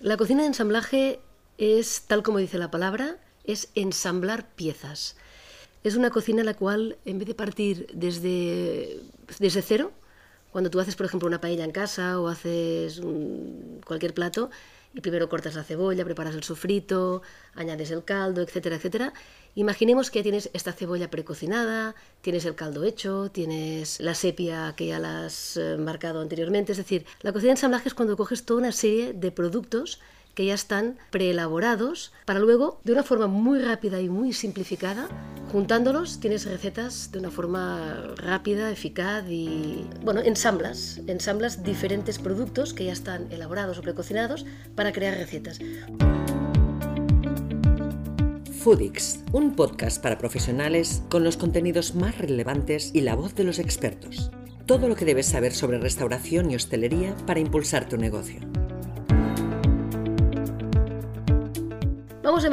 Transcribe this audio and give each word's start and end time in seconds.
La 0.00 0.16
cocina 0.16 0.42
de 0.42 0.48
ensamblaje 0.48 1.18
es, 1.58 2.02
tal 2.06 2.22
como 2.22 2.38
dice 2.38 2.56
la 2.56 2.70
palabra, 2.70 3.16
es 3.44 3.70
ensamblar 3.74 4.48
piezas. 4.54 5.16
Es 5.82 5.96
una 5.96 6.10
cocina 6.10 6.44
la 6.44 6.54
cual, 6.54 6.98
en 7.04 7.18
vez 7.18 7.26
de 7.26 7.34
partir 7.34 7.88
desde, 7.92 9.00
desde 9.40 9.62
cero, 9.62 9.90
cuando 10.52 10.70
tú 10.70 10.78
haces, 10.78 10.94
por 10.94 11.06
ejemplo, 11.06 11.26
una 11.26 11.40
paella 11.40 11.64
en 11.64 11.72
casa 11.72 12.20
o 12.20 12.28
haces 12.28 13.00
cualquier 13.84 14.14
plato, 14.14 14.50
y 14.94 15.00
primero 15.00 15.28
cortas 15.28 15.54
la 15.54 15.64
cebolla, 15.64 16.04
preparas 16.04 16.34
el 16.34 16.42
sofrito, 16.42 17.22
añades 17.54 17.90
el 17.90 18.04
caldo, 18.04 18.42
etcétera, 18.42 18.76
etcétera. 18.76 19.12
Imaginemos 19.54 20.10
que 20.10 20.22
tienes 20.22 20.50
esta 20.52 20.72
cebolla 20.72 21.10
precocinada, 21.10 21.94
tienes 22.20 22.44
el 22.44 22.54
caldo 22.54 22.84
hecho, 22.84 23.30
tienes 23.30 24.00
la 24.00 24.14
sepia 24.14 24.74
que 24.76 24.86
ya 24.86 24.98
la 24.98 25.26
has 25.26 25.56
eh, 25.56 25.76
marcado 25.78 26.20
anteriormente. 26.20 26.72
Es 26.72 26.78
decir, 26.78 27.04
la 27.22 27.32
cocina 27.32 27.48
de 27.48 27.52
ensamblaje 27.52 27.88
es 27.88 27.94
cuando 27.94 28.16
coges 28.16 28.44
toda 28.44 28.60
una 28.60 28.72
serie 28.72 29.12
de 29.12 29.32
productos 29.32 30.00
que 30.38 30.44
ya 30.44 30.54
están 30.54 30.98
preelaborados 31.10 32.12
para 32.24 32.38
luego, 32.38 32.80
de 32.84 32.92
una 32.92 33.02
forma 33.02 33.26
muy 33.26 33.58
rápida 33.58 34.00
y 34.00 34.08
muy 34.08 34.32
simplificada, 34.32 35.08
juntándolos 35.50 36.20
tienes 36.20 36.44
recetas 36.44 37.10
de 37.10 37.18
una 37.18 37.32
forma 37.32 38.14
rápida, 38.14 38.70
eficaz 38.70 39.24
y, 39.28 39.84
bueno, 40.04 40.20
ensamblas, 40.20 41.00
ensamblas 41.08 41.64
diferentes 41.64 42.20
productos 42.20 42.72
que 42.72 42.84
ya 42.84 42.92
están 42.92 43.26
elaborados 43.32 43.78
o 43.78 43.82
precocinados 43.82 44.46
para 44.76 44.92
crear 44.92 45.18
recetas. 45.18 45.58
Foodix, 48.60 49.24
un 49.32 49.56
podcast 49.56 50.00
para 50.00 50.18
profesionales 50.18 51.02
con 51.08 51.24
los 51.24 51.36
contenidos 51.36 51.96
más 51.96 52.16
relevantes 52.16 52.92
y 52.94 53.00
la 53.00 53.16
voz 53.16 53.34
de 53.34 53.42
los 53.42 53.58
expertos. 53.58 54.30
Todo 54.66 54.86
lo 54.86 54.94
que 54.94 55.04
debes 55.04 55.26
saber 55.26 55.52
sobre 55.52 55.78
restauración 55.78 56.48
y 56.52 56.54
hostelería 56.54 57.16
para 57.26 57.40
impulsar 57.40 57.88
tu 57.88 57.96
negocio. 57.96 58.38
Vamos 62.38 62.44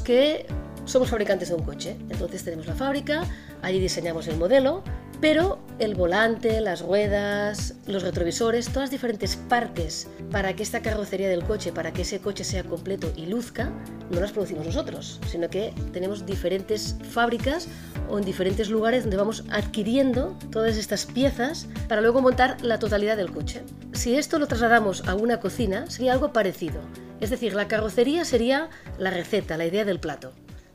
que 0.00 0.46
somos 0.84 1.10
fabricantes 1.10 1.48
de 1.48 1.56
un 1.56 1.64
coche. 1.64 1.96
Entonces 2.10 2.44
tenemos 2.44 2.64
la 2.68 2.76
fábrica, 2.76 3.24
allí 3.60 3.80
diseñamos 3.80 4.28
el 4.28 4.36
modelo, 4.36 4.84
pero 5.22 5.60
el 5.78 5.94
volante, 5.94 6.60
las 6.60 6.82
ruedas, 6.82 7.74
los 7.86 8.02
retrovisores, 8.02 8.68
todas 8.70 8.90
diferentes 8.90 9.36
partes 9.36 10.08
para 10.32 10.54
que 10.56 10.64
esta 10.64 10.82
carrocería 10.82 11.28
del 11.28 11.44
coche, 11.44 11.70
para 11.70 11.92
que 11.92 12.02
ese 12.02 12.18
coche 12.18 12.42
sea 12.42 12.64
completo 12.64 13.12
y 13.14 13.26
luzca, 13.26 13.70
no 14.10 14.20
las 14.20 14.32
producimos 14.32 14.66
nosotros, 14.66 15.20
sino 15.28 15.48
que 15.48 15.72
tenemos 15.92 16.26
diferentes 16.26 16.96
fábricas 17.08 17.68
o 18.10 18.18
en 18.18 18.24
diferentes 18.24 18.68
lugares 18.68 19.04
donde 19.04 19.16
vamos 19.16 19.44
adquiriendo 19.50 20.36
todas 20.50 20.76
estas 20.76 21.06
piezas 21.06 21.68
para 21.88 22.00
luego 22.00 22.20
montar 22.20 22.60
la 22.60 22.80
totalidad 22.80 23.16
del 23.16 23.30
coche. 23.30 23.62
Si 23.92 24.16
esto 24.16 24.40
lo 24.40 24.48
trasladamos 24.48 25.06
a 25.06 25.14
una 25.14 25.38
cocina, 25.38 25.88
sería 25.88 26.14
algo 26.14 26.32
parecido. 26.32 26.80
Es 27.20 27.30
decir, 27.30 27.54
la 27.54 27.68
carrocería 27.68 28.24
sería 28.24 28.70
la 28.98 29.10
receta, 29.10 29.56
la 29.56 29.66
idea 29.66 29.84
del 29.84 30.00
plato. 30.00 30.32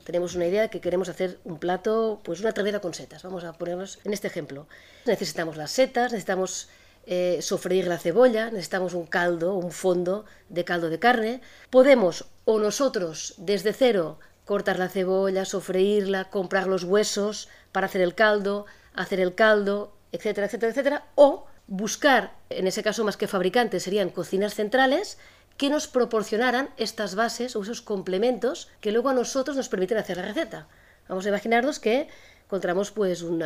Tenemos 0.07 0.35
una 0.35 0.45
idea 0.45 0.61
de 0.61 0.69
que 0.69 0.79
queremos 0.79 1.09
hacer 1.09 1.37
un 1.43 1.59
plato, 1.59 2.21
pues 2.23 2.39
una 2.39 2.53
travera 2.53 2.79
con 2.79 2.93
setas. 2.93 3.23
Vamos 3.23 3.43
a 3.43 3.51
ponernos 3.51 3.99
en 4.05 4.13
este 4.13 4.27
ejemplo. 4.27 4.65
Necesitamos 5.05 5.57
las 5.57 5.69
setas, 5.69 6.13
necesitamos 6.13 6.69
eh, 7.05 7.39
sofreír 7.41 7.87
la 7.87 7.97
cebolla, 7.97 8.45
necesitamos 8.49 8.93
un 8.93 9.05
caldo, 9.05 9.55
un 9.55 9.73
fondo 9.73 10.23
de 10.47 10.63
caldo 10.63 10.89
de 10.89 10.97
carne. 10.97 11.41
Podemos 11.69 12.23
o 12.45 12.57
nosotros 12.57 13.33
desde 13.35 13.73
cero 13.73 14.17
cortar 14.45 14.79
la 14.79 14.87
cebolla, 14.87 15.43
sofreírla, 15.43 16.29
comprar 16.29 16.67
los 16.67 16.85
huesos 16.85 17.49
para 17.73 17.87
hacer 17.87 17.99
el 17.99 18.15
caldo, 18.15 18.65
hacer 18.93 19.19
el 19.19 19.35
caldo, 19.35 19.91
etcétera, 20.13 20.47
etcétera, 20.47 20.71
etcétera, 20.71 21.07
o 21.15 21.47
buscar, 21.67 22.37
en 22.49 22.65
ese 22.65 22.81
caso 22.81 23.03
más 23.03 23.17
que 23.17 23.27
fabricantes, 23.27 23.83
serían 23.83 24.09
cocinas 24.09 24.53
centrales 24.53 25.17
que 25.57 25.69
nos 25.69 25.87
proporcionaran 25.87 26.69
estas 26.77 27.15
bases 27.15 27.55
o 27.55 27.63
esos 27.63 27.81
complementos 27.81 28.69
que 28.79 28.91
luego 28.91 29.09
a 29.09 29.13
nosotros 29.13 29.57
nos 29.57 29.69
permiten 29.69 29.97
hacer 29.97 30.17
la 30.17 30.23
receta. 30.23 30.67
Vamos 31.09 31.25
a 31.25 31.29
imaginarnos 31.29 31.79
que 31.79 32.07
encontramos 32.45 32.91
pues 32.91 33.23
un 33.23 33.41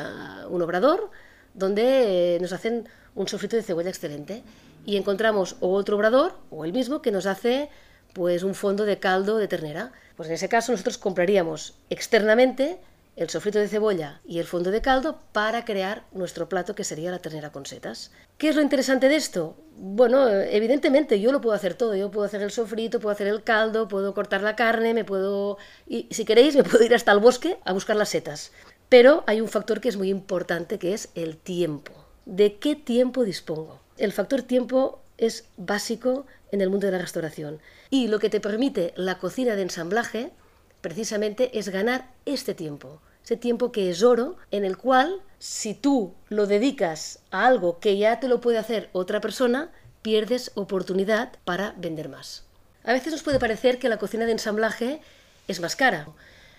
obrador 0.61 1.09
donde 1.53 2.35
eh, 2.35 2.39
nos 2.39 2.53
hacen 2.53 2.87
un 3.15 3.27
sofrito 3.27 3.55
de 3.55 3.63
cebolla 3.63 3.89
excelente 3.89 4.43
y 4.85 4.97
encontramos 4.97 5.55
otro 5.59 5.95
obrador 5.95 6.37
o 6.49 6.65
el 6.65 6.73
mismo 6.73 7.01
que 7.01 7.11
nos 7.11 7.25
hace 7.25 7.69
pues 8.13 8.43
un 8.43 8.55
fondo 8.55 8.85
de 8.85 8.99
caldo 8.99 9.37
de 9.37 9.47
ternera. 9.47 9.91
Pues 10.15 10.27
en 10.29 10.35
ese 10.35 10.49
caso 10.49 10.71
nosotros 10.71 10.97
compraríamos 10.97 11.75
externamente 11.89 12.79
el 13.15 13.29
sofrito 13.29 13.59
de 13.59 13.67
cebolla 13.67 14.21
y 14.25 14.39
el 14.39 14.45
fondo 14.45 14.71
de 14.71 14.81
caldo 14.81 15.19
para 15.31 15.65
crear 15.65 16.05
nuestro 16.11 16.47
plato 16.47 16.75
que 16.75 16.83
sería 16.83 17.11
la 17.11 17.19
ternera 17.19 17.51
con 17.51 17.65
setas. 17.65 18.11
¿Qué 18.37 18.49
es 18.49 18.55
lo 18.55 18.61
interesante 18.61 19.09
de 19.09 19.15
esto? 19.15 19.57
Bueno, 19.75 20.29
evidentemente 20.29 21.19
yo 21.19 21.31
lo 21.31 21.41
puedo 21.41 21.55
hacer 21.55 21.73
todo, 21.73 21.95
yo 21.95 22.09
puedo 22.09 22.25
hacer 22.25 22.41
el 22.41 22.51
sofrito, 22.51 22.99
puedo 22.99 23.13
hacer 23.13 23.27
el 23.27 23.43
caldo, 23.43 23.87
puedo 23.87 24.13
cortar 24.13 24.41
la 24.41 24.55
carne, 24.55 24.93
me 24.93 25.05
puedo 25.05 25.57
y 25.87 26.07
si 26.11 26.25
queréis 26.25 26.55
me 26.55 26.63
puedo 26.63 26.83
ir 26.83 26.95
hasta 26.95 27.11
el 27.11 27.19
bosque 27.19 27.57
a 27.65 27.73
buscar 27.73 27.95
las 27.95 28.09
setas. 28.09 28.51
Pero 28.89 29.23
hay 29.27 29.41
un 29.41 29.47
factor 29.47 29.81
que 29.81 29.89
es 29.89 29.97
muy 29.97 30.09
importante 30.09 30.79
que 30.79 30.93
es 30.93 31.09
el 31.15 31.37
tiempo. 31.37 31.93
¿De 32.25 32.55
qué 32.57 32.75
tiempo 32.75 33.23
dispongo? 33.23 33.79
El 33.97 34.11
factor 34.13 34.41
tiempo 34.41 35.01
es 35.17 35.45
básico 35.57 36.25
en 36.51 36.61
el 36.61 36.69
mundo 36.69 36.87
de 36.87 36.93
la 36.93 36.97
restauración 36.97 37.59
y 37.89 38.07
lo 38.07 38.19
que 38.19 38.29
te 38.29 38.39
permite 38.39 38.93
la 38.95 39.17
cocina 39.17 39.55
de 39.55 39.61
ensamblaje 39.61 40.31
precisamente 40.81 41.57
es 41.57 41.69
ganar 41.69 42.11
este 42.25 42.53
tiempo, 42.53 43.01
ese 43.23 43.37
tiempo 43.37 43.71
que 43.71 43.89
es 43.89 44.03
oro, 44.03 44.37
en 44.51 44.65
el 44.65 44.77
cual 44.77 45.21
si 45.39 45.73
tú 45.73 46.13
lo 46.29 46.47
dedicas 46.47 47.19
a 47.31 47.45
algo 47.45 47.79
que 47.79 47.97
ya 47.97 48.19
te 48.19 48.27
lo 48.27 48.41
puede 48.41 48.57
hacer 48.57 48.89
otra 48.93 49.21
persona, 49.21 49.71
pierdes 50.01 50.51
oportunidad 50.55 51.33
para 51.45 51.73
vender 51.77 52.09
más. 52.09 52.45
A 52.83 52.93
veces 52.93 53.13
nos 53.13 53.23
puede 53.23 53.39
parecer 53.39 53.77
que 53.77 53.89
la 53.89 53.97
cocina 53.97 54.25
de 54.25 54.31
ensamblaje 54.31 55.01
es 55.47 55.59
más 55.59 55.75
cara, 55.75 56.07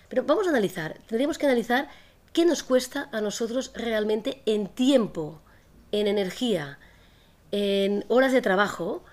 pero 0.09 0.23
vamos 0.23 0.47
a 0.47 0.51
analizar, 0.51 0.97
tendríamos 1.07 1.37
que 1.37 1.45
analizar 1.45 1.89
qué 2.31 2.45
nos 2.45 2.63
cuesta 2.63 3.09
a 3.11 3.21
nosotros 3.21 3.71
realmente 3.75 4.41
en 4.45 4.67
tiempo, 4.67 5.41
en 5.91 6.07
energía, 6.07 6.79
en 7.51 8.05
horas 8.07 8.31
de 8.31 8.41
trabajo, 8.41 9.03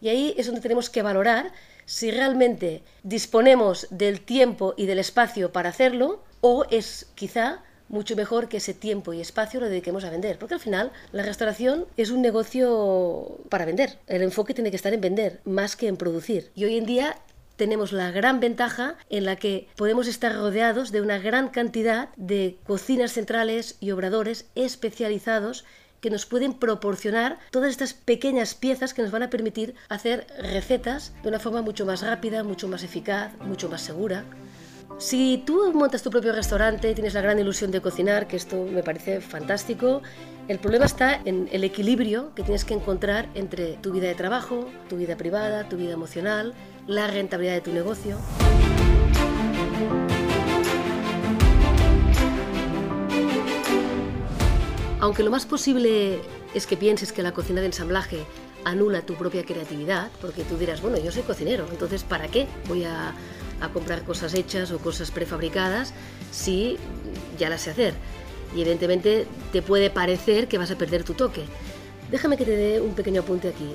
y 0.00 0.08
ahí 0.08 0.34
es 0.36 0.46
donde 0.46 0.60
tenemos 0.60 0.90
que 0.90 1.02
valorar 1.02 1.52
si 1.86 2.10
realmente 2.10 2.82
disponemos 3.02 3.86
del 3.90 4.20
tiempo 4.20 4.74
y 4.76 4.86
del 4.86 4.98
espacio 4.98 5.52
para 5.52 5.70
hacerlo 5.70 6.22
o 6.40 6.64
es 6.70 7.06
quizá 7.14 7.62
mucho 7.88 8.16
mejor 8.16 8.48
que 8.48 8.56
ese 8.56 8.74
tiempo 8.74 9.12
y 9.12 9.20
espacio 9.20 9.60
lo 9.60 9.68
dediquemos 9.68 10.04
a 10.04 10.10
vender, 10.10 10.38
porque 10.38 10.54
al 10.54 10.60
final 10.60 10.92
la 11.12 11.22
restauración 11.22 11.86
es 11.96 12.10
un 12.10 12.20
negocio 12.20 13.38
para 13.48 13.64
vender. 13.64 13.98
El 14.08 14.22
enfoque 14.22 14.54
tiene 14.54 14.70
que 14.70 14.76
estar 14.76 14.92
en 14.92 15.00
vender 15.00 15.40
más 15.44 15.76
que 15.76 15.86
en 15.86 15.96
producir. 15.96 16.50
Y 16.54 16.64
hoy 16.64 16.76
en 16.76 16.86
día 16.86 17.16
tenemos 17.56 17.92
la 17.92 18.10
gran 18.10 18.40
ventaja 18.40 18.96
en 19.08 19.24
la 19.24 19.36
que 19.36 19.68
podemos 19.76 20.08
estar 20.08 20.34
rodeados 20.34 20.92
de 20.92 21.00
una 21.00 21.18
gran 21.18 21.48
cantidad 21.48 22.10
de 22.16 22.58
cocinas 22.66 23.12
centrales 23.12 23.76
y 23.80 23.92
obradores 23.92 24.46
especializados 24.54 25.64
que 26.00 26.10
nos 26.10 26.26
pueden 26.26 26.54
proporcionar 26.54 27.38
todas 27.50 27.70
estas 27.70 27.94
pequeñas 27.94 28.54
piezas 28.54 28.94
que 28.94 29.02
nos 29.02 29.10
van 29.10 29.22
a 29.22 29.30
permitir 29.30 29.74
hacer 29.88 30.26
recetas 30.38 31.12
de 31.22 31.28
una 31.28 31.38
forma 31.38 31.62
mucho 31.62 31.86
más 31.86 32.02
rápida, 32.02 32.44
mucho 32.44 32.68
más 32.68 32.82
eficaz, 32.82 33.32
mucho 33.40 33.68
más 33.68 33.82
segura. 33.82 34.24
Si 34.98 35.42
tú 35.44 35.72
montas 35.74 36.02
tu 36.02 36.10
propio 36.10 36.32
restaurante, 36.32 36.94
tienes 36.94 37.14
la 37.14 37.20
gran 37.20 37.38
ilusión 37.38 37.70
de 37.70 37.82
cocinar, 37.82 38.28
que 38.28 38.36
esto 38.36 38.64
me 38.64 38.82
parece 38.82 39.20
fantástico, 39.20 40.00
el 40.48 40.58
problema 40.58 40.86
está 40.86 41.20
en 41.24 41.48
el 41.52 41.64
equilibrio 41.64 42.32
que 42.34 42.44
tienes 42.44 42.64
que 42.64 42.74
encontrar 42.74 43.28
entre 43.34 43.74
tu 43.74 43.92
vida 43.92 44.06
de 44.06 44.14
trabajo, 44.14 44.68
tu 44.88 44.96
vida 44.96 45.16
privada, 45.16 45.68
tu 45.68 45.76
vida 45.76 45.92
emocional, 45.92 46.54
la 46.86 47.08
rentabilidad 47.08 47.54
de 47.54 47.60
tu 47.60 47.72
negocio. 47.72 48.16
Aunque 55.06 55.22
lo 55.22 55.30
más 55.30 55.46
posible 55.46 56.18
es 56.52 56.66
que 56.66 56.76
pienses 56.76 57.12
que 57.12 57.22
la 57.22 57.30
cocina 57.30 57.60
de 57.60 57.68
ensamblaje 57.68 58.24
anula 58.64 59.02
tu 59.02 59.14
propia 59.14 59.44
creatividad, 59.44 60.10
porque 60.20 60.42
tú 60.42 60.56
dirás, 60.56 60.82
bueno, 60.82 60.98
yo 60.98 61.12
soy 61.12 61.22
cocinero, 61.22 61.64
entonces 61.70 62.02
¿para 62.02 62.26
qué 62.26 62.48
voy 62.66 62.82
a, 62.82 63.14
comprar 63.72 64.02
cosas 64.02 64.34
hechas 64.34 64.72
o 64.72 64.80
cosas 64.80 65.12
prefabricadas 65.12 65.94
si 66.32 66.76
ya 67.38 67.48
las 67.48 67.60
sé 67.60 67.70
hacer? 67.70 67.94
Y 68.56 68.62
evidentemente 68.62 69.28
te 69.52 69.62
puede 69.62 69.90
parecer 69.90 70.48
que 70.48 70.58
vas 70.58 70.72
a 70.72 70.76
perder 70.76 71.04
tu 71.04 71.14
toque. 71.14 71.44
Déjame 72.10 72.36
que 72.36 72.44
te 72.44 72.56
dé 72.56 72.80
un 72.80 72.96
pequeño 72.96 73.20
apunte 73.20 73.46
aquí. 73.46 73.74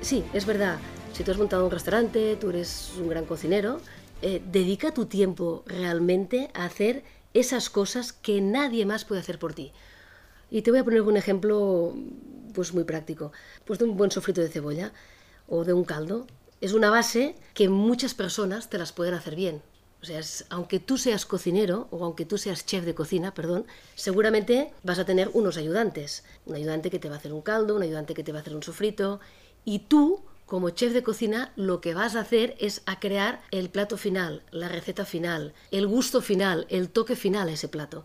Sí, 0.00 0.24
es 0.32 0.46
verdad, 0.46 0.78
si 1.12 1.22
tú 1.22 1.30
has 1.30 1.38
montado 1.38 1.64
un 1.64 1.70
restaurante, 1.70 2.34
tú 2.40 2.50
eres 2.50 2.94
un 2.98 3.08
gran 3.08 3.24
cocinero, 3.24 3.80
eh, 4.20 4.42
dedica 4.50 4.92
tu 4.92 5.06
tiempo 5.06 5.62
realmente 5.64 6.50
a 6.54 6.64
hacer 6.64 7.04
esas 7.34 7.70
cosas 7.70 8.12
que 8.12 8.40
nadie 8.40 8.84
más 8.84 9.04
puede 9.04 9.20
hacer 9.20 9.38
por 9.38 9.54
ti. 9.54 9.70
Y 10.52 10.60
te 10.60 10.70
voy 10.70 10.80
a 10.80 10.84
poner 10.84 11.00
un 11.00 11.16
ejemplo 11.16 11.94
pues 12.52 12.74
muy 12.74 12.84
práctico. 12.84 13.32
Pues 13.64 13.78
de 13.78 13.86
un 13.86 13.96
buen 13.96 14.10
sofrito 14.10 14.42
de 14.42 14.50
cebolla 14.50 14.92
o 15.48 15.64
de 15.64 15.72
un 15.72 15.82
caldo. 15.82 16.26
Es 16.60 16.74
una 16.74 16.90
base 16.90 17.34
que 17.54 17.70
muchas 17.70 18.12
personas 18.12 18.68
te 18.68 18.76
las 18.76 18.92
pueden 18.92 19.14
hacer 19.14 19.34
bien. 19.34 19.62
O 20.02 20.04
sea, 20.04 20.20
aunque 20.50 20.78
tú 20.78 20.98
seas 20.98 21.24
cocinero 21.24 21.88
o 21.90 22.04
aunque 22.04 22.26
tú 22.26 22.36
seas 22.36 22.66
chef 22.66 22.84
de 22.84 22.94
cocina, 22.94 23.32
perdón, 23.32 23.64
seguramente 23.94 24.74
vas 24.82 24.98
a 24.98 25.06
tener 25.06 25.30
unos 25.32 25.56
ayudantes. 25.56 26.22
Un 26.44 26.56
ayudante 26.56 26.90
que 26.90 26.98
te 26.98 27.08
va 27.08 27.14
a 27.14 27.18
hacer 27.18 27.32
un 27.32 27.40
caldo, 27.40 27.74
un 27.74 27.82
ayudante 27.82 28.12
que 28.12 28.22
te 28.22 28.32
va 28.32 28.40
a 28.40 28.42
hacer 28.42 28.54
un 28.54 28.62
sofrito. 28.62 29.20
Y 29.64 29.78
tú 29.78 30.22
como 30.44 30.68
chef 30.68 30.92
de 30.92 31.02
cocina 31.02 31.50
lo 31.56 31.80
que 31.80 31.94
vas 31.94 32.14
a 32.14 32.20
hacer 32.20 32.56
es 32.60 32.82
a 32.84 33.00
crear 33.00 33.40
el 33.52 33.70
plato 33.70 33.96
final, 33.96 34.42
la 34.50 34.68
receta 34.68 35.06
final, 35.06 35.54
el 35.70 35.86
gusto 35.86 36.20
final, 36.20 36.66
el 36.68 36.90
toque 36.90 37.16
final 37.16 37.48
a 37.48 37.52
ese 37.52 37.68
plato. 37.68 38.04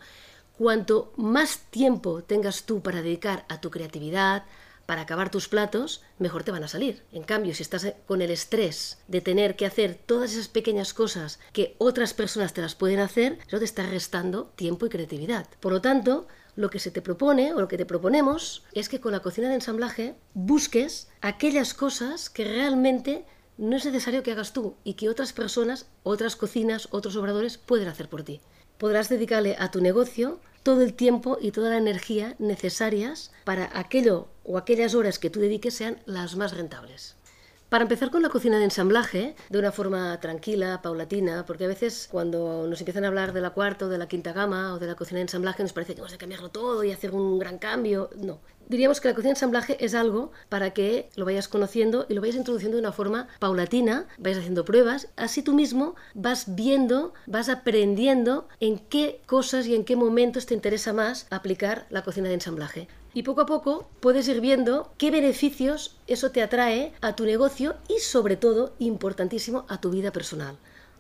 Cuanto 0.58 1.14
más 1.18 1.60
tiempo 1.70 2.24
tengas 2.24 2.64
tú 2.64 2.82
para 2.82 3.04
dedicar 3.04 3.46
a 3.48 3.62
tu 3.62 3.70
creatividad, 3.70 4.44
para 4.88 5.02
acabar 5.02 5.30
tus 5.30 5.50
platos, 5.50 6.02
mejor 6.18 6.44
te 6.44 6.52
van 6.52 6.64
a 6.64 6.68
salir. 6.68 7.04
En 7.12 7.24
cambio, 7.24 7.54
si 7.54 7.62
estás 7.62 7.94
con 8.08 8.24
el 8.24 8.32
estrés 8.32 8.98
de 9.08 9.22
tener 9.22 9.56
que 9.56 9.68
hacer 9.68 10.00
todas 10.04 10.32
esas 10.32 10.48
pequeñas 10.48 10.96
cosas 10.96 11.40
que 11.54 11.76
otras 11.78 12.16
personas 12.16 12.54
te 12.54 12.62
las 12.62 12.74
pueden 12.74 13.00
hacer, 13.00 13.38
eso 13.46 13.60
te 13.60 13.66
está 13.66 13.86
restando 13.86 14.46
tiempo 14.56 14.88
y 14.88 14.90
creatividad. 14.90 15.48
Por 15.60 15.74
lo 15.74 15.82
tanto, 15.82 16.28
lo 16.56 16.72
que 16.72 16.80
se 16.80 16.90
te 16.90 17.04
propone 17.04 17.54
o 17.54 17.62
lo 17.62 17.68
que 17.68 17.78
te 17.78 17.86
proponemos 17.86 18.64
es 18.74 18.90
que 18.90 19.00
con 19.00 19.12
la 19.12 19.20
cocina 19.20 19.50
de 19.50 19.56
ensamblaje 19.56 20.16
busques 20.34 21.08
aquellas 21.22 21.76
cosas 21.76 22.32
que 22.32 22.46
realmente 22.46 23.26
no 23.58 23.76
es 23.76 23.86
necesario 23.86 24.24
que 24.24 24.32
hagas 24.32 24.54
tú 24.54 24.76
y 24.84 24.96
que 24.96 25.10
otras 25.10 25.34
personas, 25.34 25.86
otras 26.02 26.36
cocinas, 26.36 26.88
otros 26.92 27.16
obradores 27.16 27.60
pueden 27.60 27.90
hacer 27.90 28.10
por 28.10 28.24
ti. 28.24 28.42
Podrás 28.78 29.10
dedicarle 29.10 29.56
a 29.60 29.72
tu 29.72 29.82
negocio 29.82 30.40
todo 30.64 30.82
el 30.82 30.94
tiempo 30.94 31.38
y 31.42 31.52
toda 31.52 31.70
la 31.70 31.78
energía 31.78 32.36
necesarias 32.40 33.32
para 33.44 33.70
aquello 33.74 34.28
o 34.44 34.58
aquellas 34.58 34.96
horas 34.96 35.18
que 35.18 35.30
tú 35.30 35.40
dediques 35.40 35.74
sean 35.74 36.02
las 36.06 36.36
más 36.36 36.56
rentables. 36.56 37.16
Para 37.70 37.84
empezar 37.84 38.12
con 38.12 38.22
la 38.22 38.30
cocina 38.30 38.60
de 38.60 38.64
ensamblaje, 38.64 39.36
de 39.50 39.60
una 39.60 39.74
forma 39.74 40.18
tranquila, 40.22 40.82
paulatina, 40.82 41.46
porque 41.46 41.66
a 41.66 41.68
veces 41.68 42.08
cuando 42.10 42.66
nos 42.66 42.80
empiezan 42.80 43.04
a 43.04 43.08
hablar 43.08 43.34
de 43.34 43.42
la 43.42 43.50
cuarta 43.50 43.88
o 43.88 43.90
de 43.90 43.98
la 43.98 44.08
quinta 44.08 44.32
gama 44.32 44.74
o 44.74 44.80
de 44.80 44.88
la 44.88 44.96
cocina 44.96 45.18
de 45.18 45.24
ensamblaje 45.24 45.64
nos 45.64 45.74
parece 45.74 45.94
que 45.94 46.00
vamos 46.00 46.14
a 46.14 46.18
cambiarlo 46.18 46.48
todo 46.48 46.86
y 46.86 46.94
hacer 46.94 47.12
un 47.12 47.38
gran 47.40 47.58
cambio. 47.58 48.10
No, 48.16 48.40
diríamos 48.70 49.02
que 49.02 49.10
la 49.10 49.16
cocina 49.16 49.32
de 49.32 49.36
ensamblaje 49.36 49.84
es 49.84 49.96
algo 49.96 50.32
para 50.48 50.72
que 50.72 51.10
lo 51.18 51.26
vayas 51.26 51.50
conociendo 51.50 52.06
y 52.08 52.14
lo 52.14 52.22
vayas 52.22 52.38
introduciendo 52.38 52.78
de 52.78 52.84
una 52.84 52.94
forma 52.94 53.28
paulatina, 53.40 54.08
vayas 54.18 54.40
haciendo 54.40 54.64
pruebas, 54.64 55.10
así 55.18 55.42
tú 55.42 55.54
mismo 55.54 55.96
vas 56.14 56.56
viendo, 56.56 57.14
vas 57.26 57.50
aprendiendo 57.50 58.48
en 58.62 58.80
qué 58.80 59.20
cosas 59.26 59.68
y 59.68 59.76
en 59.76 59.84
qué 59.84 59.98
momentos 59.98 60.46
te 60.46 60.54
interesa 60.54 60.94
más 60.94 61.28
aplicar 61.32 61.86
la 61.90 62.02
cocina 62.02 62.30
de 62.30 62.36
ensamblaje. 62.36 62.88
Y 63.14 63.24
poco 63.24 63.42
a 63.42 63.46
poco 63.46 63.90
puedes 64.00 64.28
ir 64.28 64.42
viendo 64.42 64.92
qué 64.98 65.12
beneficios 65.12 65.98
eso 66.08 66.32
te 66.32 66.42
atrae 66.42 66.94
a 67.02 67.16
tu 67.16 67.26
negocio 67.26 67.76
y 67.88 68.00
sobre 68.00 68.38
todo, 68.38 68.74
importantísimo, 68.80 69.66
a 69.68 69.82
tu 69.82 69.90
vida 69.90 70.12
personal 70.12 70.58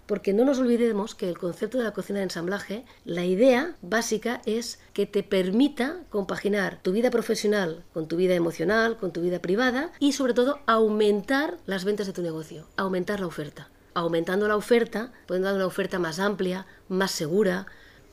porque 0.08 0.34
no 0.34 0.46
nos 0.46 0.58
olvidemos 0.58 1.14
que 1.14 1.30
el 1.30 1.38
concepto 1.38 1.78
de 1.78 1.84
la 1.84 1.92
cocina 1.92 2.20
de 2.20 2.24
ensamblaje, 2.24 2.86
la 3.06 3.26
idea 3.26 3.76
básica 3.82 4.42
es 4.46 4.80
que 4.94 5.06
te 5.06 5.22
permita 5.22 5.98
compaginar 6.10 6.80
tu 6.82 6.94
vida 6.94 7.12
profesional 7.12 7.84
con 7.94 8.08
tu 8.08 8.16
vida 8.16 8.34
emocional, 8.34 8.98
con 8.98 9.12
tu 9.12 9.22
vida 9.22 9.40
privada 9.40 9.92
y 10.00 10.14
sobre 10.14 10.34
todo 10.34 10.60
aumentar 10.66 11.58
las 11.66 11.84
ventas 11.84 12.08
de 12.08 12.14
tu 12.14 12.22
negocio, 12.22 12.68
aumentar 12.78 13.20
la 13.20 13.28
oferta. 13.28 13.70
Aumentando 13.94 14.48
la 14.48 14.56
oferta, 14.56 15.12
pueden 15.26 15.44
dar 15.44 15.56
una 15.56 15.66
oferta 15.66 16.00
más 16.00 16.20
amplia, 16.20 16.68
más 16.88 17.12
segura, 17.12 17.66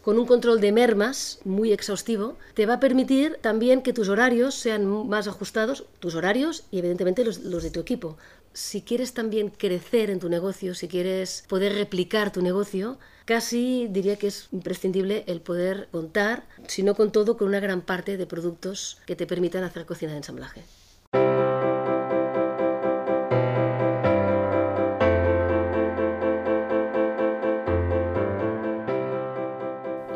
con 0.05 0.19
un 0.19 0.27
control 0.27 0.61
de 0.61 0.71
mermas 0.71 1.39
muy 1.45 1.73
exhaustivo, 1.73 2.37
te 2.53 2.67
va 2.67 2.75
a 2.75 2.81
permitir 2.81 3.39
también 3.41 3.81
que 3.81 3.95
tus 3.95 4.11
horarios 4.11 4.55
sean 4.55 5.09
más 5.09 5.27
ajustados, 5.27 5.87
tus 5.99 6.15
horarios 6.15 6.65
y 6.71 6.79
evidentemente 6.79 7.25
los, 7.25 7.43
de 7.43 7.71
tu 7.71 7.81
equipo 7.81 8.19
si 8.53 8.83
quieres 8.83 9.15
también 9.15 9.51
crecer 9.51 10.11
en 10.11 10.21
tu 10.21 10.29
negocio, 10.29 10.77
si 10.77 10.87
quieres 10.87 11.45
poder 11.49 11.75
replicar 11.75 12.33
tu 12.33 12.41
negocio, 12.41 12.99
casi 13.25 13.89
diría 13.91 14.15
que 14.15 14.29
es 14.29 14.47
imprescindible 14.53 15.25
el 15.27 15.41
poder 15.41 15.89
contar, 15.91 16.45
si 16.69 16.85
no 16.85 16.95
con 16.95 17.11
todo, 17.11 17.37
con 17.37 17.49
una 17.49 17.59
gran 17.59 17.81
parte 17.81 18.17
de 18.17 18.27
productos 18.27 18.99
que 19.07 19.17
te 19.17 19.27
permitan 19.27 19.65
hacer 19.65 19.87
cocina 19.87 20.13
de 20.13 20.19
ensamblaje. 20.19 20.63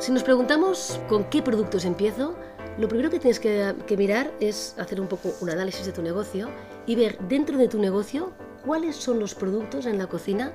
Si 0.09 0.15
nos 0.15 0.23
preguntamos 0.23 0.99
con 1.07 1.25
qué 1.25 1.43
productos 1.43 1.85
empiezo, 1.85 2.35
lo 2.79 2.89
primero 2.89 3.11
que 3.11 3.19
tienes 3.19 3.39
que, 3.39 3.95
mirar 3.99 4.33
es 4.41 4.75
hacer 4.79 5.03
un 5.03 5.07
poco 5.07 5.35
un 5.43 5.51
análisis 5.51 5.85
de 5.85 5.93
tu 5.93 6.01
negocio 6.01 6.49
y 6.87 6.95
ver 6.95 7.19
dentro 7.29 7.59
de 7.59 7.69
tu 7.69 7.79
negocio 7.79 8.33
cuáles 8.65 8.97
son 8.97 9.21
los 9.21 9.35
productos 9.35 9.85
en 9.85 9.99
la 9.99 10.07
cocina 10.07 10.55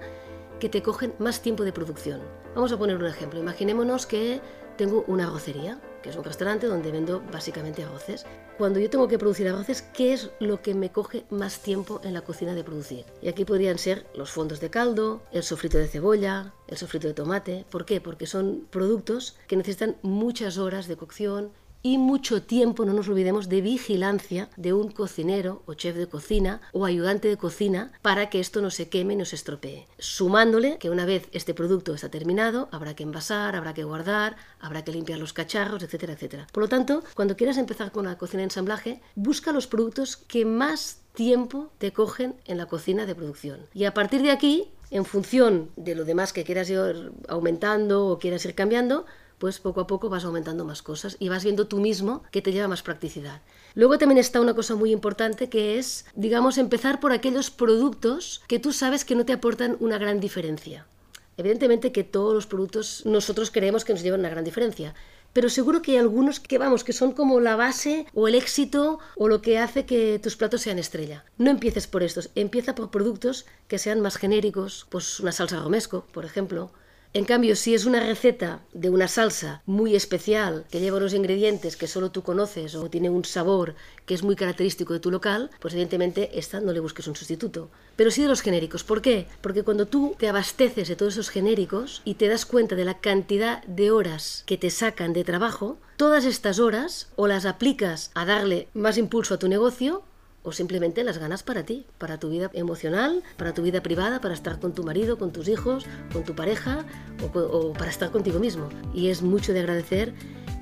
que 0.60 0.70
te 0.70 0.82
cogen 0.82 1.14
más 1.20 1.42
tiempo 1.42 1.64
de 1.64 1.72
producción. 1.72 2.22
Vamos 2.56 2.72
a 2.72 2.80
poner 2.80 2.98
un 2.98 3.06
ejemplo. 3.06 3.40
Imaginémonos 3.40 4.08
que 4.08 4.42
tengo 4.76 5.06
una 5.06 5.28
arrocería, 5.28 5.80
que 6.04 6.10
es 6.10 6.16
un 6.16 6.24
restaurante 6.24 6.68
donde 6.68 6.92
vendo 6.92 7.24
básicamente 7.32 7.84
arroces. 7.84 8.26
Cuando 8.58 8.80
yo 8.80 8.90
tengo 8.90 9.08
que 9.08 9.18
producir 9.18 9.48
arroces, 9.48 9.82
¿qué 9.82 10.14
es 10.14 10.30
lo 10.40 10.62
que 10.62 10.76
me 10.76 10.92
coge 10.92 11.26
más 11.32 11.60
tiempo 11.60 12.00
en 12.04 12.14
la 12.14 12.22
cocina 12.22 12.54
de 12.54 12.64
producir? 12.64 13.06
Y 13.22 13.30
aquí 13.30 13.46
podrían 13.46 13.80
ser 13.80 14.06
los 14.14 14.30
fondos 14.30 14.60
de 14.60 14.70
caldo, 14.70 15.24
el 15.32 15.42
sofrito 15.42 15.80
de 15.80 15.88
cebolla, 15.88 16.54
el 16.68 16.78
sofrito 16.78 17.08
de 17.08 17.14
tomate. 17.16 17.66
¿Por 17.72 17.86
qué? 17.86 18.02
Porque 18.02 18.28
son 18.28 18.68
productos 18.70 19.38
que 19.48 19.56
necesitan 19.56 19.96
muchas 20.04 20.60
horas 20.60 20.88
de 20.88 20.98
cocción, 20.98 21.52
y 21.84 21.98
mucho 21.98 22.42
tiempo, 22.42 22.86
no 22.86 22.94
nos 22.94 23.10
olvidemos, 23.10 23.50
de 23.50 23.62
vigilancia 23.62 24.50
de 24.56 24.72
un 24.72 24.90
cocinero 24.90 25.64
o 25.66 25.74
chef 25.74 25.98
de 25.98 26.08
cocina 26.08 26.62
o 26.72 26.86
ayudante 26.86 27.28
de 27.28 27.38
cocina 27.38 27.92
para 28.02 28.30
que 28.30 28.40
esto 28.40 28.62
no 28.62 28.72
se 28.72 28.88
queme 28.88 29.14
y 29.14 29.18
no 29.18 29.26
se 29.26 29.36
estropee. 29.36 29.86
Sumándole 30.00 30.78
que 30.78 30.90
una 30.90 31.06
vez 31.06 31.28
este 31.34 31.54
producto 31.54 31.94
está 31.94 32.10
terminado, 32.10 32.70
habrá 32.72 32.96
que 32.96 33.04
envasar, 33.04 33.58
habrá 33.58 33.74
que 33.74 33.84
guardar, 33.84 34.38
habrá 34.62 34.86
que 34.86 34.94
limpiar 34.94 35.20
los 35.20 35.34
cacharros, 35.34 35.84
etcétera, 35.84 36.14
etcétera. 36.14 36.48
Por 36.54 36.64
lo 36.64 36.70
tanto, 36.70 37.04
cuando 37.16 37.36
quieras 37.36 37.58
empezar 37.58 37.92
con 37.92 38.06
la 38.06 38.18
cocina 38.18 38.40
de 38.40 38.46
ensamblaje, 38.46 39.02
busca 39.16 39.52
los 39.52 39.68
productos 39.68 40.16
que 40.16 40.46
más 40.46 41.02
tiempo 41.14 41.70
te 41.80 41.92
cogen 41.92 42.36
en 42.46 42.58
la 42.58 42.68
cocina 42.68 43.06
de 43.06 43.14
producción. 43.14 43.60
Y 43.74 43.84
a 43.84 43.94
partir 43.94 44.22
de 44.22 44.32
aquí, 44.32 44.72
en 44.90 45.04
función 45.04 45.70
de 45.76 45.96
lo 45.96 46.06
demás 46.06 46.32
que 46.32 46.46
quieras 46.46 46.70
ir 46.70 47.12
aumentando 47.28 48.08
o 48.08 48.20
quieras 48.20 48.46
ir 48.46 48.56
cambiando, 48.56 49.06
pues 49.44 49.60
poco 49.60 49.82
a 49.82 49.88
poco 49.88 50.08
vas 50.08 50.24
aumentando 50.24 50.64
más 50.64 50.82
cosas 50.82 51.18
y 51.20 51.28
vas 51.28 51.44
viendo 51.44 51.68
tú 51.68 51.82
mismo 51.82 52.24
que 52.32 52.42
te 52.42 52.54
lleva 52.54 52.70
más 52.70 52.82
practicidad. 52.82 53.42
Luego 53.76 53.98
también 53.98 54.18
está 54.18 54.40
una 54.40 54.54
cosa 54.54 54.76
muy 54.76 54.94
importante 54.94 55.50
que 55.50 55.78
es, 55.78 56.06
digamos, 56.16 56.58
empezar 56.58 57.02
por 57.02 57.12
aquellos 57.12 57.52
productos 57.52 58.42
que 58.48 58.60
tú 58.60 58.72
sabes 58.72 59.04
que 59.04 59.16
no 59.16 59.26
te 59.26 59.34
aportan 59.34 59.76
una 59.82 59.98
gran 59.98 60.22
diferencia. 60.22 60.88
Evidentemente 61.36 61.92
que 61.92 62.06
todos 62.06 62.34
los 62.34 62.48
productos 62.48 63.06
nosotros 63.06 63.52
creemos 63.52 63.84
que 63.84 63.92
nos 63.92 64.02
llevan 64.02 64.22
una 64.22 64.30
gran 64.30 64.46
diferencia, 64.46 64.96
pero 65.34 65.50
seguro 65.50 65.82
que 65.82 65.92
hay 65.92 65.98
algunos 65.98 66.40
que 66.40 66.58
vamos, 66.58 66.86
que 66.86 66.94
son 66.94 67.12
como 67.12 67.42
la 67.42 67.58
base 67.58 68.06
o 68.14 68.30
el 68.30 68.36
éxito 68.36 69.00
o 69.18 69.28
lo 69.28 69.42
que 69.42 69.60
hace 69.60 69.86
que 69.86 70.20
tus 70.24 70.38
platos 70.38 70.62
sean 70.62 70.80
estrella. 70.80 71.26
No 71.38 71.52
empieces 71.52 71.88
por 71.88 72.02
estos, 72.02 72.30
empieza 72.36 72.76
por 72.76 72.92
productos 72.92 73.46
que 73.68 73.78
sean 73.78 74.00
más 74.00 74.16
genéricos, 74.16 74.88
pues 74.90 75.20
una 75.20 75.34
salsa 75.34 75.60
romesco, 75.60 76.06
por 76.14 76.24
ejemplo, 76.24 76.72
en 77.16 77.26
cambio, 77.26 77.56
si 77.56 77.76
es 77.76 77.86
una 77.86 78.00
receta 78.00 78.62
de 78.74 78.90
una 78.90 79.08
salsa 79.08 79.62
muy 79.68 79.96
especial, 79.96 80.66
que 80.72 80.80
lleva 80.80 80.98
unos 80.98 81.14
ingredientes 81.14 81.78
que 81.78 81.86
solo 81.86 82.10
tú 82.10 82.24
conoces 82.24 82.74
o 82.74 82.90
tiene 82.90 83.12
un 83.12 83.24
sabor 83.24 83.76
que 84.08 84.16
es 84.16 84.24
muy 84.24 84.36
característico 84.36 84.94
de 84.94 85.00
tu 85.00 85.12
local, 85.12 85.52
pues 85.60 85.76
evidentemente 85.76 86.40
esta 86.40 86.60
no 86.60 86.74
le 86.74 86.80
busques 86.80 87.08
un 87.08 87.16
sustituto. 87.16 87.70
Pero 87.96 88.10
sí 88.10 88.24
de 88.24 88.30
los 88.30 88.42
genéricos. 88.42 88.84
¿Por 88.84 89.04
qué? 89.04 89.28
Porque 89.42 89.62
cuando 89.62 89.86
tú 89.86 90.16
te 90.18 90.28
abasteces 90.28 90.88
de 90.88 90.96
todos 90.96 91.14
esos 91.14 91.30
genéricos 91.30 92.02
y 92.04 92.16
te 92.16 92.28
das 92.28 92.48
cuenta 92.48 92.76
de 92.76 92.86
la 92.86 93.00
cantidad 93.00 93.64
de 93.66 93.92
horas 93.92 94.44
que 94.48 94.58
te 94.58 94.72
sacan 94.72 95.14
de 95.14 95.24
trabajo, 95.24 95.78
todas 95.98 96.26
estas 96.26 96.58
horas 96.58 97.10
o 97.16 97.28
las 97.28 97.46
aplicas 97.46 98.10
a 98.16 98.26
darle 98.26 98.70
más 98.74 98.98
impulso 98.98 99.36
a 99.36 99.40
tu 99.40 99.48
negocio 99.48 100.04
o 100.44 100.52
simplemente 100.52 101.04
las 101.04 101.18
ganas 101.18 101.42
para 101.44 101.64
ti, 101.64 101.86
para 101.98 102.20
tu 102.20 102.30
vida 102.30 102.52
emocional, 102.54 103.24
para 103.38 103.54
tu 103.54 103.64
vida 103.64 103.82
privada, 103.82 104.22
para 104.22 104.34
estar 104.34 104.60
con 104.60 104.74
tu 104.74 104.84
marido, 104.84 105.18
con 105.18 105.32
tus 105.32 105.48
hijos, 105.48 105.86
con 106.12 106.24
tu 106.24 106.36
pareja 106.36 106.86
o, 107.34 107.74
para 107.74 107.90
estar 107.90 108.12
contigo 108.12 108.40
mismo. 108.40 108.70
Y 108.94 109.10
es 109.10 109.22
mucho 109.22 109.54
de 109.54 109.62
agradecer 109.62 110.14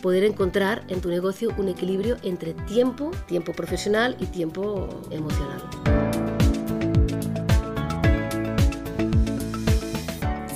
poder 0.02 0.24
encontrar 0.24 0.84
en 0.88 1.02
tu 1.02 1.10
negocio 1.10 1.54
un 1.58 1.68
equilibrio 1.68 2.18
entre 2.24 2.54
tiempo, 2.54 3.12
tiempo 3.28 3.54
profesional 3.54 4.16
y 4.20 4.26
tiempo 4.28 5.02
emocional. 5.12 5.62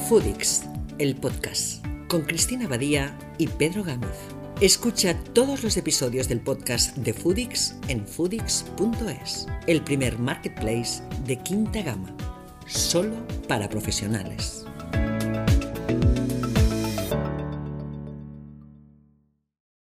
Foodix, 0.08 0.64
el 1.00 1.16
podcast, 1.16 1.84
con 2.08 2.22
Cristina 2.22 2.68
Badía 2.68 3.18
y 3.40 3.48
Pedro 3.48 3.84
Gámez. 3.84 4.45
Escucha 4.62 5.14
todos 5.34 5.66
los 5.66 5.76
episodios 5.76 6.30
del 6.30 6.40
podcast 6.40 6.96
de 6.96 7.12
Foodix 7.12 7.76
en 7.90 8.08
foodix.es, 8.08 9.48
el 9.68 9.84
primer 9.84 10.18
marketplace 10.18 11.04
de 11.26 11.36
quinta 11.36 11.82
gama, 11.82 12.16
solo 12.66 13.16
para 13.50 13.68
profesionales. 13.68 14.66